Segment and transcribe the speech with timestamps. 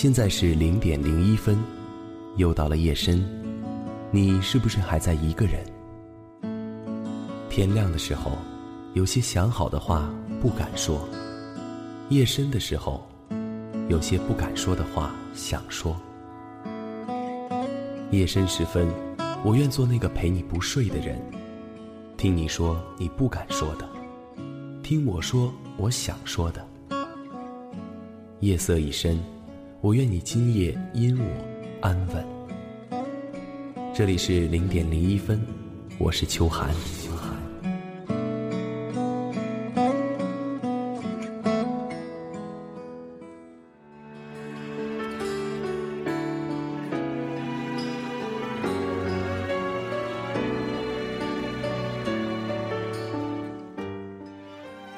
[0.00, 1.58] 现在是零点零一分，
[2.36, 3.20] 又到了夜深，
[4.12, 5.60] 你是不是还在一个人？
[7.50, 8.38] 天亮的时候，
[8.94, 10.08] 有些想好的话
[10.40, 11.00] 不敢说；
[12.10, 13.04] 夜深的时候，
[13.88, 16.00] 有些不敢说的话想说。
[18.12, 18.86] 夜深时分，
[19.44, 21.20] 我愿做那个陪你不睡的人，
[22.16, 23.88] 听你说你不敢说的，
[24.80, 26.64] 听我说我想说的。
[28.38, 29.20] 夜色已深。
[29.80, 31.24] 我愿你今夜因我
[31.80, 32.26] 安稳。
[33.94, 35.40] 这里是零点零一分，
[35.98, 36.68] 我是秋寒。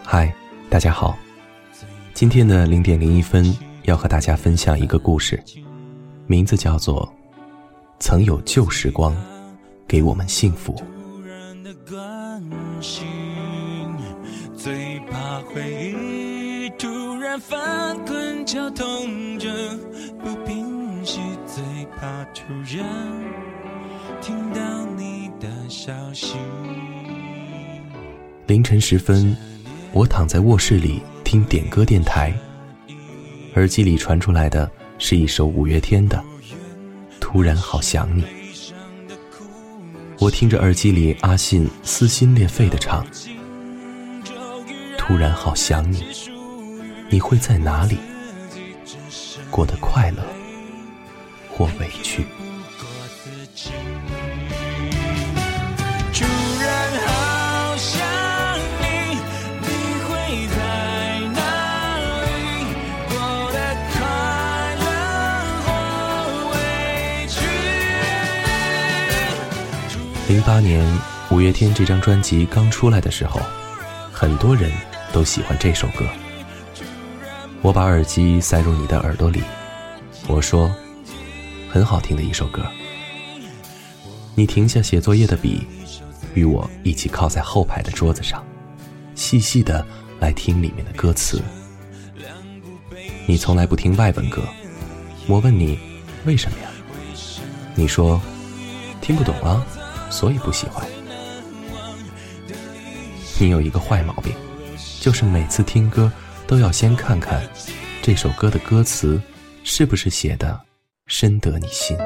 [0.03, 0.35] 嗨，
[0.71, 1.19] 大家好，
[2.15, 3.55] 今天的零点零一分。
[3.91, 5.43] 要和大家分享一个故事，
[6.29, 7.05] 名字叫做
[7.99, 9.13] 《曾有旧时光
[9.89, 10.73] 给我们幸福》。
[28.47, 29.37] 凌晨时分，
[29.93, 32.33] 我躺在卧室里听点歌电台。
[33.61, 36.17] 耳机里传出来的是一首五月天的
[37.21, 38.23] 《突然好想你》，
[40.19, 43.07] 我听着耳机里阿信撕心裂肺的唱
[44.97, 46.03] ：“突然好想你，
[47.11, 47.99] 你会在哪里？
[49.51, 50.23] 过得快乐
[51.53, 52.25] 或委屈？”
[70.31, 70.87] 零八年
[71.33, 73.41] 五月天这张专辑刚出来的时候，
[74.13, 74.71] 很多人
[75.13, 76.07] 都喜欢这首歌。
[77.63, 79.43] 我把耳机塞入你的耳朵里，
[80.29, 80.73] 我说
[81.69, 82.65] ：“很好听的一首歌。”
[84.37, 85.67] 你停下写作业的笔，
[86.35, 88.41] 与我一起靠在后排的桌子上，
[89.17, 89.85] 细细的
[90.21, 91.43] 来听里面的歌词。
[93.27, 94.45] 你从来不听外文歌，
[95.27, 95.77] 我问你
[96.25, 96.69] 为什么呀？
[97.75, 98.23] 你说
[99.01, 99.67] 听不懂啊。
[100.11, 100.87] 所以不喜欢。
[103.41, 104.35] 你有一个坏毛病，
[105.01, 106.13] 就是每次听歌
[106.47, 107.41] 都要先看看
[108.03, 109.19] 这首歌的歌词
[109.65, 110.61] 是不是写的
[111.07, 111.97] 深得你心。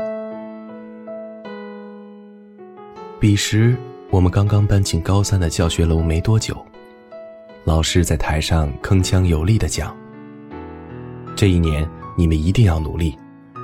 [3.18, 3.76] 彼时
[4.10, 6.64] 我们刚刚搬进高三的教学楼没多久，
[7.64, 9.96] 老师在台上铿锵有力的讲
[11.34, 13.18] ：“这一年你们一定要努力，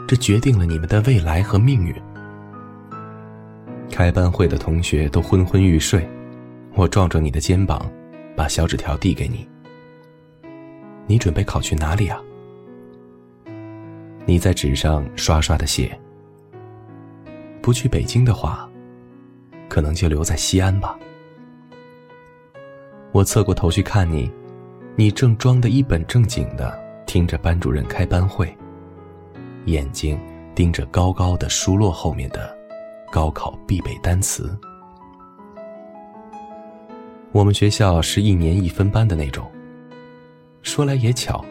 [0.08, 1.94] 这决定了你们的未来和命运。”
[3.90, 6.08] 开班会的同学都昏昏欲睡，
[6.74, 7.90] 我撞撞你的肩膀，
[8.36, 9.46] 把小纸条递给你。
[11.06, 12.18] 你准备考去哪里啊？
[14.24, 15.98] 你在纸上刷刷的写。
[17.60, 18.66] 不去北京的话，
[19.68, 20.98] 可能就留在西安吧。
[23.12, 24.30] 我侧过头去看你，
[24.96, 28.56] 你正装得一本正经的听着班主任开班会，
[29.66, 30.18] 眼睛
[30.54, 32.59] 盯着高高的书摞后面的。
[33.10, 34.56] 高考必备单词。
[37.32, 39.50] 我们学校是一年一分班的那种。
[40.62, 41.44] 说来也巧，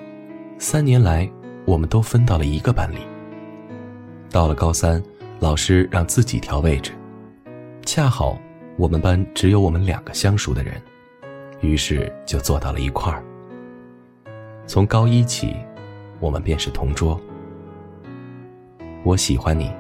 [0.58, 1.30] 三年来
[1.66, 3.00] 我们都分到了一个班里。
[4.30, 5.04] 到了高三，
[5.40, 6.92] 老师让自己调位置，
[7.86, 8.38] 恰好
[8.78, 10.82] 我们班只有我们两个相熟的人，
[11.60, 13.24] 于是就坐到了一块儿。
[14.68, 15.56] 从高一起，
[16.20, 17.20] 我们便是同桌。
[19.04, 19.72] 我喜欢你。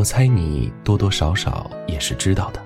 [0.00, 2.62] 我猜你多多少少也是知道的。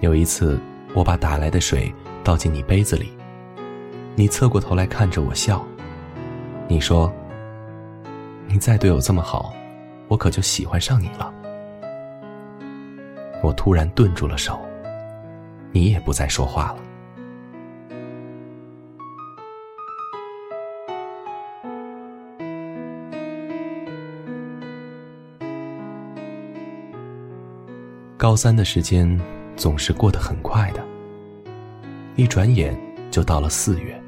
[0.00, 0.58] 有一次，
[0.94, 1.94] 我把打来的水
[2.24, 3.12] 倒进你杯子里，
[4.16, 5.64] 你侧过头来看着我笑。
[6.66, 7.08] 你说
[8.50, 9.54] ：“你再对我这么好，
[10.08, 11.32] 我可就喜欢上你了。”
[13.40, 14.58] 我突然顿住了手，
[15.70, 16.78] 你也不再说话了。
[28.20, 29.18] 高三的时间
[29.56, 30.84] 总是过得很快的，
[32.16, 32.78] 一转眼
[33.10, 33.98] 就到了四月。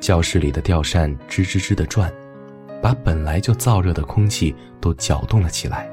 [0.00, 2.12] 教室里的吊扇吱吱吱的转，
[2.82, 5.88] 把本来就燥热的空气都搅动了起来。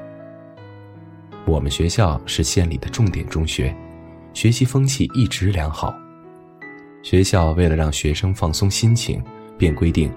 [1.46, 3.72] 我们学校是县里的重点中学，
[4.32, 5.94] 学习风气一直良好。
[7.04, 9.22] 学校为了让学生放松心情，
[9.56, 10.12] 便规定，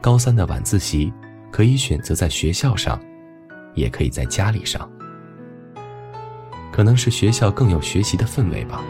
[0.00, 1.12] 高三的晚自习
[1.52, 2.98] 可以选择在学校上，
[3.74, 4.90] 也可以在家里上。
[6.72, 8.82] 可能是学校更有学习的氛围吧，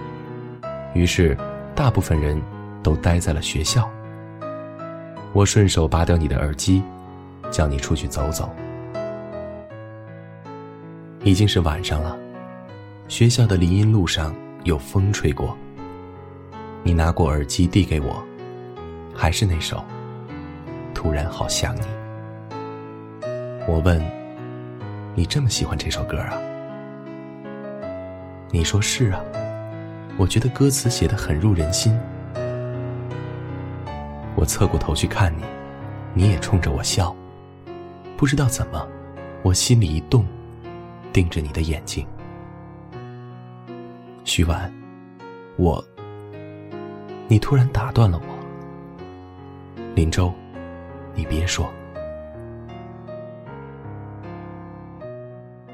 [0.94, 1.36] 于是
[1.74, 2.40] 大部分人
[2.82, 3.88] 都待在了学校。
[5.32, 6.82] 我顺手拔掉你的耳机，
[7.50, 8.50] 叫你出去走走。
[11.24, 12.16] 已经是晚上了，
[13.08, 14.34] 学校的林荫路上
[14.64, 15.56] 有风吹过。
[16.82, 18.22] 你拿过耳机递给我，
[19.14, 19.76] 还是那首
[20.94, 21.80] 《突然好想你》。
[23.66, 24.02] 我问：
[25.14, 26.38] 你这么喜欢这首歌啊？
[28.50, 29.22] 你说是啊，
[30.16, 31.94] 我觉得歌词写得很入人心。
[34.34, 35.44] 我侧过头去看你，
[36.14, 37.14] 你也冲着我笑。
[38.16, 38.88] 不知道怎么，
[39.42, 40.24] 我心里一动，
[41.12, 42.06] 盯着你的眼睛。
[44.24, 44.72] 徐婉，
[45.56, 45.84] 我……
[47.28, 49.82] 你突然打断了我。
[49.94, 50.32] 林舟，
[51.14, 51.70] 你别说。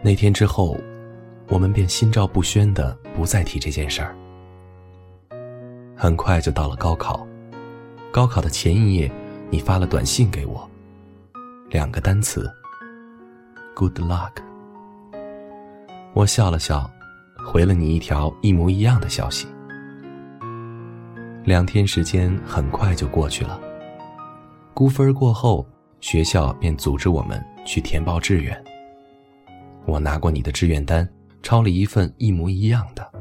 [0.02, 0.76] 那天之后。
[1.48, 4.16] 我们便心照不宣的不再提这件事儿。
[5.96, 7.26] 很快就到了高考，
[8.10, 9.10] 高考的前一夜，
[9.50, 10.68] 你发了短信给我，
[11.70, 12.50] 两个单词
[13.74, 14.32] ：Good luck。
[16.12, 16.90] 我笑了笑，
[17.46, 19.46] 回了你一条一模一样的消息。
[21.44, 23.60] 两天时间很快就过去了，
[24.72, 25.66] 估分过后，
[26.00, 28.64] 学校便组织我们去填报志愿。
[29.84, 31.06] 我拿过你的志愿单。
[31.44, 33.13] 抄了一份一模一样的。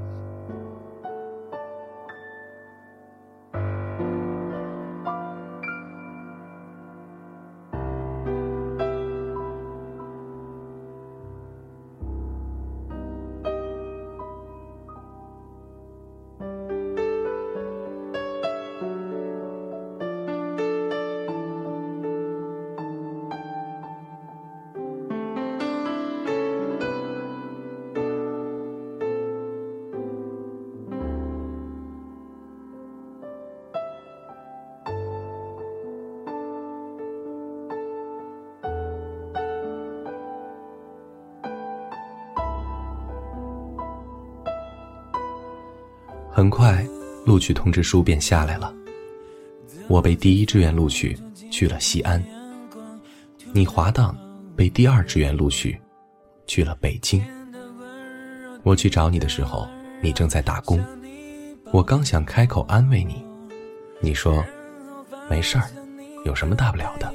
[46.43, 46.85] 很快，
[47.25, 48.73] 录取通知书便下来了。
[49.87, 51.17] 我被第一志愿录取，
[51.49, 52.21] 去了西安。
[53.53, 54.13] 你滑档，
[54.53, 55.79] 被第二志愿录取，
[56.45, 57.23] 去了北京。
[58.63, 59.65] 我去找你的时候，
[60.01, 60.83] 你正在打工。
[61.71, 63.25] 我刚想开口安慰你，
[64.01, 64.43] 你说
[65.31, 65.71] ：“没事儿，
[66.25, 67.09] 有什么大不了的。”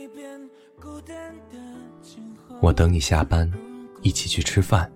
[2.62, 3.52] 我等你下班，
[4.00, 4.90] 一起去吃饭。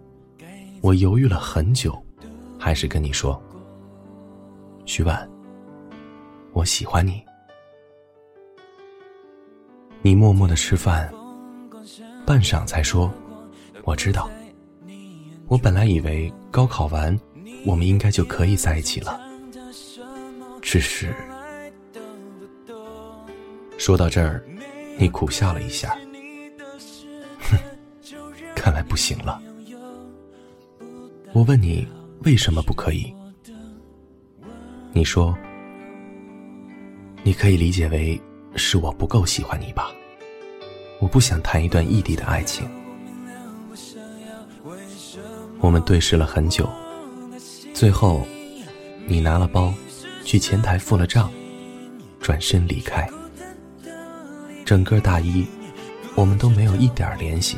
[0.81, 2.03] 我犹豫了很久，
[2.59, 3.39] 还是跟你说。
[4.85, 5.29] 徐婉，
[6.53, 7.25] 我喜欢你。
[10.03, 11.13] 你默默的吃饭，
[12.27, 13.13] 半晌才说
[13.85, 14.29] ：“我知道。”
[15.47, 17.17] 我本来以为高考完，
[17.65, 19.21] 我们应该就可以在一起了。
[20.61, 21.15] 只是，
[23.79, 24.43] 说到这儿，
[24.99, 25.97] 你苦笑了一下，
[27.39, 27.59] 哼，
[28.57, 29.41] 看来不行了。
[31.33, 31.87] 我问你
[32.25, 33.15] 为什么不可以？
[34.95, 35.35] 你说，
[37.23, 38.21] 你可以理解为
[38.57, 39.91] 是我不够喜欢你吧？
[41.01, 42.69] 我不想谈一段异地的爱情。
[45.61, 46.69] 我们对视了很久，
[47.73, 48.27] 最后，
[49.07, 49.73] 你拿了包，
[50.25, 51.31] 去前台付了账，
[52.21, 53.09] 转身离开。
[54.67, 55.47] 整个大一，
[56.15, 57.57] 我们都没有一点联系。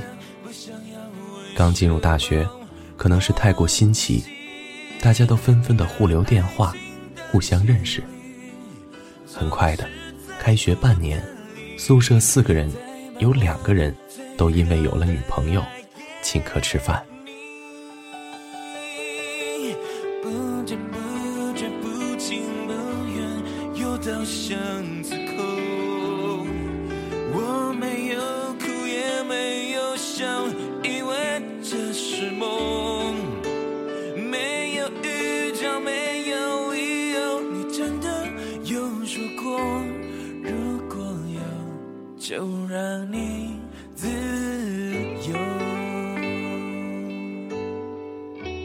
[1.56, 2.46] 刚进入大学，
[2.96, 4.22] 可能是太过新奇，
[5.00, 6.72] 大家都纷纷的互留电话。
[7.34, 8.00] 互相认识，
[9.26, 9.84] 很快的，
[10.38, 11.20] 开学半年，
[11.76, 12.70] 宿舍四个人，
[13.18, 13.92] 有两个人
[14.36, 15.60] 都因为有了女朋友，
[16.22, 17.04] 请客吃饭。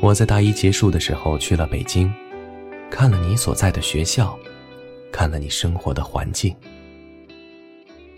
[0.09, 2.11] 我在大一结束的时候去了北京，
[2.89, 4.35] 看了你所在的学校，
[5.11, 6.55] 看了你生活的环境。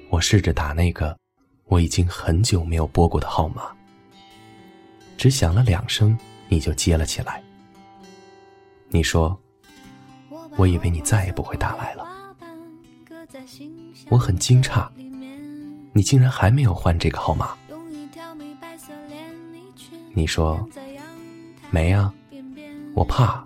[0.10, 1.18] 我试着打那个
[1.66, 3.64] 我已经很久没有拨过的号码，
[5.18, 6.18] 只响了两声，
[6.48, 7.44] 你就接了起来。
[8.88, 9.38] 你说
[10.56, 12.08] ：“我以为你再也不会打来了。”
[14.08, 14.88] 我很惊诧。
[15.92, 17.54] 你竟然还没有换这个号码。
[20.14, 20.66] 你说
[21.72, 22.14] 没啊，
[22.94, 23.44] 我怕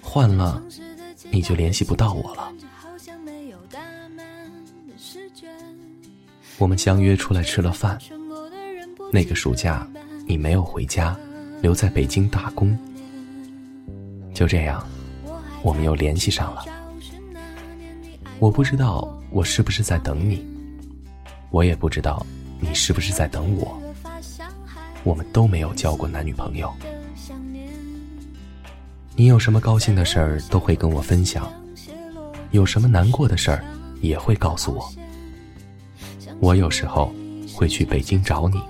[0.00, 0.62] 换了
[1.30, 2.50] 你就联系不到我了。
[6.58, 7.98] 我们相约出来吃了饭，
[9.12, 9.86] 那个暑假
[10.26, 11.14] 你没有回家，
[11.60, 12.76] 留在北京打工。
[14.32, 14.82] 就这样，
[15.62, 16.64] 我们又联系上了。
[18.38, 20.46] 我不知道我是不是在等你，
[21.50, 22.24] 我也不知道
[22.58, 23.78] 你是不是在等我。
[25.04, 26.72] 我们都没有交过男女朋友。
[29.14, 31.52] 你有什么高兴的事儿都会跟我分享，
[32.50, 33.64] 有什么难过的事儿
[34.00, 34.90] 也会告诉我。
[36.40, 37.12] 我有时候
[37.54, 38.60] 会去北京找你，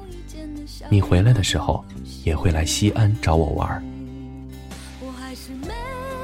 [0.91, 1.85] 你回来的时候
[2.25, 3.83] 也会来西安找我玩。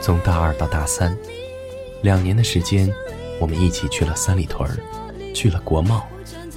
[0.01, 1.17] 从大二到大三，
[2.03, 2.93] 两年的时间，
[3.41, 4.69] 我们一起去了三里屯，
[5.35, 6.07] 去了国贸，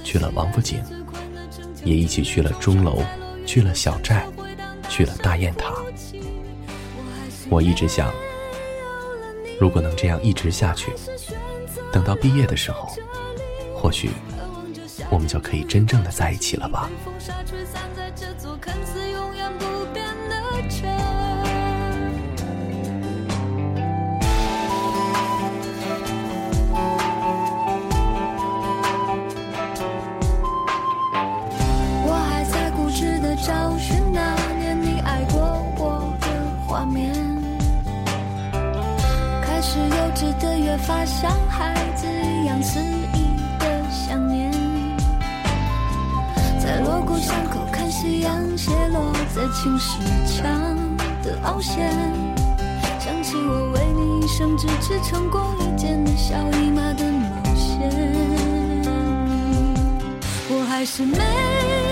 [0.02, 0.82] 去了王府井，
[1.84, 3.02] 也一起去了钟楼。
[3.44, 4.24] 去了小寨，
[4.88, 5.74] 去了大雁塔。
[7.52, 8.10] 我一直想，
[9.60, 10.90] 如果能这样一直下去，
[11.92, 12.88] 等到毕业的时候，
[13.76, 14.08] 或许
[15.10, 16.88] 我们就可以真正的在一起了吧。
[40.42, 44.50] 的越发像孩子一样肆意的想念，
[46.58, 50.52] 在锣鼓巷口看夕阳斜落在青石墙
[51.22, 51.88] 的凹陷，
[52.98, 57.88] 想起我为你一生只织成功一件的小姨妈的冒险，
[60.50, 61.91] 我还是没。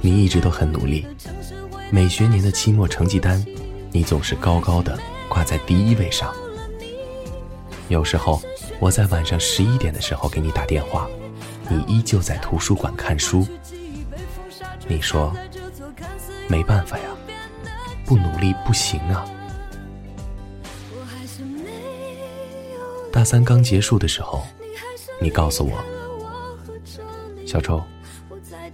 [0.00, 1.06] 你一直都很努力，
[1.90, 3.44] 每学年的期末成绩单，
[3.92, 6.34] 你总是高高的挂在第一位上。
[7.88, 8.42] 有时候
[8.80, 11.08] 我在晚上十一点的时候给你打电话，
[11.68, 13.46] 你依旧在图书馆看书。
[14.88, 15.32] 你说
[16.48, 17.04] 没办法呀，
[18.04, 19.24] 不努力不行啊。
[23.12, 24.46] 大三刚结束的时候，
[25.20, 25.82] 你告诉我，
[27.46, 27.82] 小周，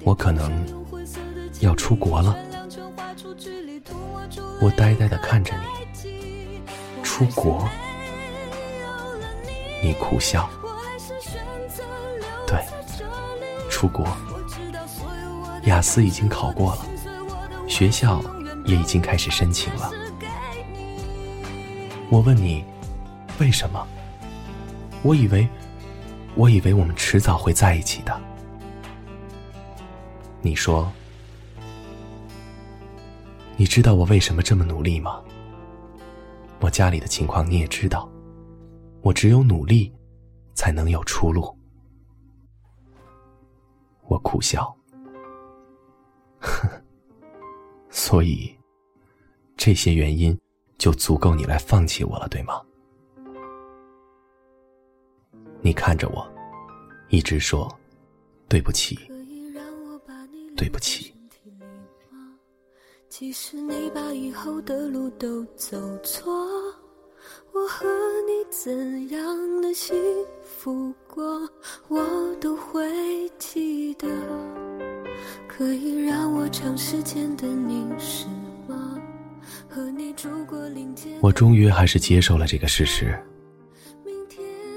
[0.05, 0.51] 我可能。
[1.61, 2.37] 要出国了，
[4.61, 6.61] 我呆呆的看着你。
[7.05, 7.69] 出国？
[9.81, 10.51] 你苦笑。
[12.45, 12.59] 对，
[13.71, 14.05] 出国。
[15.67, 16.85] 雅思已经考过了，
[17.69, 18.21] 学校
[18.65, 19.89] 也已经开始申请了。
[22.11, 22.65] 我问你，
[23.39, 23.87] 为什么？
[25.03, 25.49] 我以为，
[26.35, 28.21] 我以为我们迟早会在一起的。
[30.43, 30.93] 你说。
[33.57, 35.23] 你知道我为什么这么努力吗？
[36.61, 38.11] 我家里的情况你也知道，
[39.03, 39.93] 我只有努力，
[40.55, 41.57] 才能有出路。
[44.09, 44.75] 我苦笑，
[46.41, 46.69] 呵，
[47.91, 48.53] 所以
[49.57, 50.37] 这些原因
[50.77, 52.61] 就足够你来放弃我了，对吗？
[55.61, 56.27] 你看着我，
[57.11, 57.71] 一直说
[58.49, 58.99] 对不起，
[60.57, 61.13] 对不起。
[63.09, 66.33] 即使你把以后的路都走错，
[67.53, 67.87] 我和
[68.27, 69.95] 你怎样的幸
[70.43, 71.49] 福过，
[71.89, 74.09] 我都会记得。
[75.47, 78.27] 可以让我长时间的凝视
[78.67, 78.99] 吗？
[79.69, 81.13] 和你住过林间。
[81.21, 83.15] 我终于还是接受了这个事实。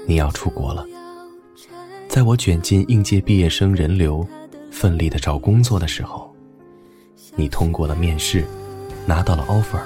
[0.06, 0.86] 你要出国了，
[2.06, 4.26] 在我卷进应届毕业生人流，
[4.78, 6.30] 奋力的找工作的时候。
[7.34, 8.46] 你通过了面试，
[9.06, 9.80] 拿到了 offer，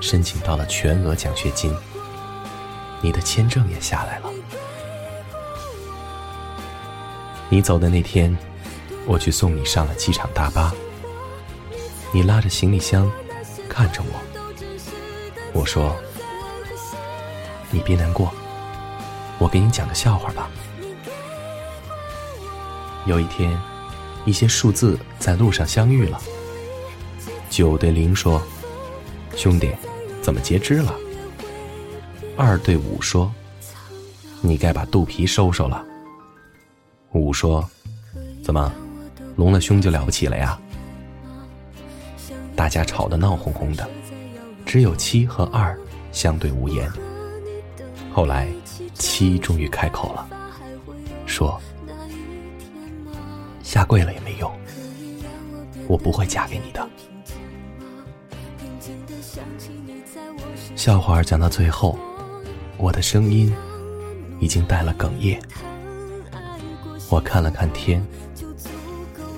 [0.00, 1.72] 申请到了全额奖学金，
[3.00, 4.28] 你的签证也下来了。
[7.48, 8.36] 你走的那天，
[9.06, 10.74] 我去送你上了机场大巴。
[12.12, 13.08] 你拉着行李箱，
[13.68, 14.20] 看着我，
[15.52, 15.94] 我说
[17.70, 18.32] ：“你别难过，
[19.38, 20.50] 我给你讲个笑话吧。”
[23.06, 23.56] 有一天，
[24.24, 26.20] 一些数字在路上相遇了。
[27.48, 28.42] 九对零说
[29.36, 29.70] ：“兄弟，
[30.20, 30.94] 怎么截肢了？”
[32.36, 33.32] 二对五说
[34.42, 35.84] ：“你该把肚皮收收了。”
[37.12, 37.68] 五说
[38.44, 38.72] ：“怎么，
[39.36, 40.58] 隆了胸就了不起了呀？”
[42.54, 43.88] 大家吵得闹哄哄的，
[44.66, 45.78] 只有七和二
[46.12, 46.90] 相对无言。
[48.12, 48.48] 后来，
[48.94, 50.28] 七终于开口了，
[51.24, 51.60] 说
[53.68, 54.50] ：“下跪了也没用，
[55.86, 56.88] 我不会嫁给你的。”
[60.74, 61.98] 笑话讲到最后，
[62.78, 63.54] 我的声音
[64.40, 65.38] 已经带了哽咽。
[67.10, 68.02] 我看了看天，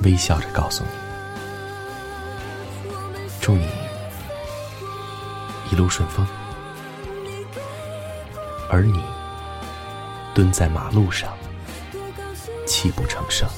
[0.05, 0.91] 微笑着告诉你
[3.43, 3.67] ：“祝你
[5.73, 6.25] 一路顺风。”
[8.71, 9.03] 而你
[10.33, 11.37] 蹲在马路上，
[12.65, 13.49] 泣不成声。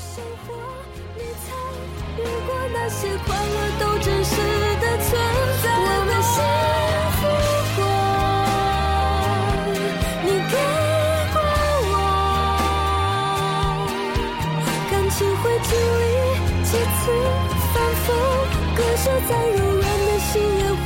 [19.28, 20.84] 再柔软的心也会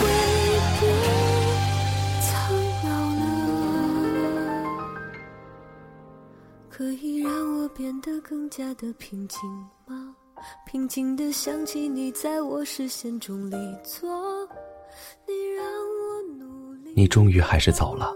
[0.80, 0.82] 变
[2.20, 2.30] 苍
[2.84, 3.22] 老了。
[6.68, 9.40] 可以让我变得更加的平静
[9.86, 10.14] 吗？
[10.66, 14.10] 平静的想起你在我视线中离座，
[15.26, 16.92] 你让我努力。
[16.94, 18.12] 你终于还是走了，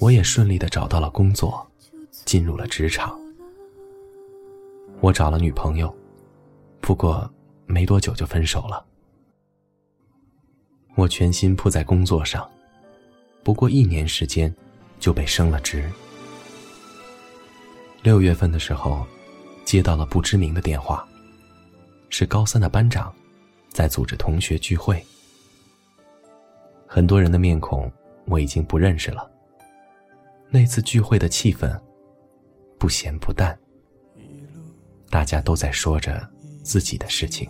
[0.00, 1.66] 我也顺利的找到了工作，
[2.24, 3.18] 进入了职场。
[5.00, 5.94] 我找了女朋友，
[6.80, 7.30] 不过
[7.66, 8.84] 没多久就分手了。
[10.96, 12.48] 我全心扑在工作上，
[13.44, 14.52] 不过一年时间，
[14.98, 15.88] 就被升了职。
[18.02, 19.06] 六月份的时候，
[19.64, 21.06] 接到了不知名的电话，
[22.10, 23.14] 是高三的班长，
[23.68, 25.04] 在组织同学聚会。
[26.86, 27.90] 很多人的面孔
[28.24, 29.30] 我已经不认识了。
[30.50, 31.78] 那次聚会的气氛，
[32.78, 33.56] 不咸不淡，
[35.10, 36.26] 大家都在说着
[36.62, 37.48] 自己的事情。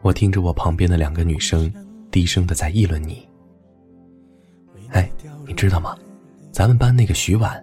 [0.00, 1.72] 我听着我旁边的两个女生
[2.10, 3.28] 低声的在议论你。
[4.90, 5.10] 哎，
[5.46, 5.96] 你知道吗？
[6.52, 7.62] 咱们班那个徐婉，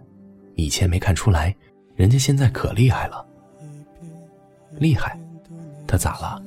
[0.55, 1.55] 以前没看出来，
[1.95, 3.25] 人家现在可厉害了。
[4.77, 5.17] 厉害？
[5.87, 6.41] 她咋了？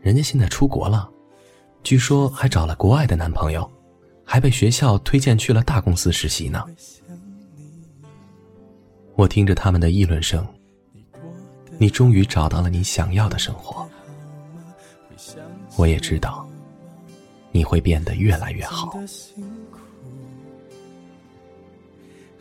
[0.00, 1.10] 人家现在出国了，
[1.82, 3.68] 据说还找了国外的男朋友，
[4.24, 6.64] 还被学校推荐去了大公司实习呢。
[9.16, 10.46] 我听着他们的议论声，
[11.78, 13.88] 你终于找到了你想要的生活。
[15.76, 16.46] 我也知道，
[17.50, 18.94] 你会变得越来越好。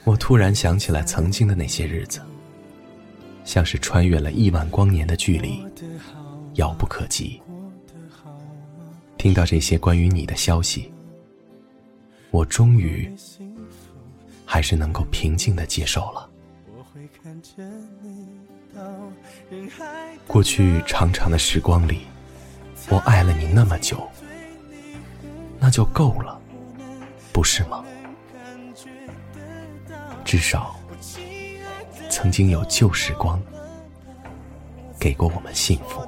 [0.04, 2.20] 我突然想起来曾经的那些日子，
[3.46, 5.66] 像是穿越了亿万光年的距离，
[6.56, 7.42] 遥不可及。
[9.18, 10.94] 听到这些关于你的消息，
[12.32, 13.10] 我终于
[14.46, 16.30] 还是能够平静的接受了。
[20.28, 22.08] 过去长长的时光里。
[22.90, 24.08] 我爱了你那么久，
[25.60, 26.40] 那就够了，
[27.34, 27.84] 不是吗？
[30.24, 30.76] 至少，
[32.10, 33.42] 曾经有旧时光，
[35.00, 36.08] 给过我们幸福。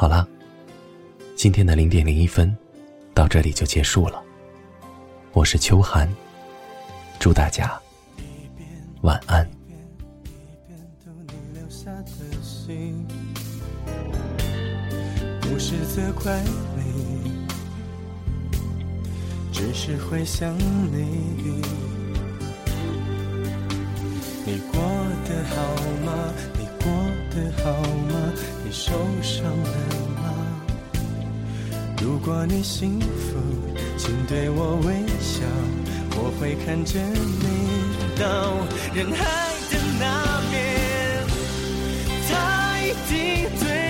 [0.00, 0.24] 好了，
[1.34, 2.56] 今天的零点零一分
[3.12, 4.22] 到这里就结束了。
[5.32, 6.08] 我是秋寒，
[7.18, 7.76] 祝大家
[9.00, 9.44] 晚安。
[15.40, 16.44] 不是责怪
[16.76, 17.48] 你，
[19.52, 21.60] 只是会想你。
[24.46, 24.80] 你过
[25.24, 25.56] 得好
[26.06, 26.32] 吗？
[26.56, 26.86] 你过
[27.34, 28.32] 得好吗？
[28.68, 29.72] 你受伤了
[30.20, 30.22] 吗？
[32.02, 33.38] 如果你幸福，
[33.96, 35.42] 请对我微笑，
[36.10, 37.46] 我会看着你
[38.20, 38.26] 到
[38.94, 39.24] 人海
[39.70, 41.24] 的那边，
[42.28, 43.87] 他一定对。